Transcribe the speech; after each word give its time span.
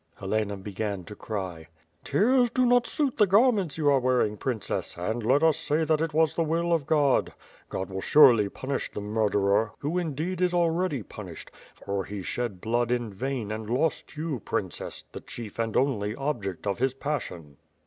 Helena 0.15 0.57
began 0.57 1.03
to 1.03 1.15
cry. 1.15 1.67
"Tears 2.03 2.49
do 2.49 2.65
not 2.65 2.87
suit 2.87 3.19
the 3.19 3.27
garments 3.27 3.77
you 3.77 3.87
are 3.91 3.99
wearing. 3.99 4.35
Princess, 4.35 4.95
and 4.97 5.23
let 5.23 5.43
us 5.43 5.57
say 5.59 5.83
that 5.83 6.01
it 6.01 6.11
was 6.11 6.33
the 6.33 6.41
will 6.43 6.73
of 6.73 6.87
God. 6.87 7.31
God 7.69 7.91
will 7.91 8.01
surely 8.01 8.49
punish 8.49 8.91
the 8.91 8.99
murderer, 8.99 9.73
who 9.77 9.99
indeed 9.99 10.41
is 10.41 10.55
already 10.55 11.03
punished; 11.03 11.51
for 11.75 12.03
he 12.05 12.23
shed 12.23 12.61
blood 12.61 12.91
in 12.91 13.13
vain 13.13 13.51
and 13.51 13.69
lost 13.69 14.17
you, 14.17 14.39
Princess, 14.39 15.03
the 15.11 15.21
chief 15.21 15.59
and 15.59 15.77
only 15.77 16.15
object 16.15 16.65
of 16.65 16.79
his 16.79 16.95
passion." 16.95 17.57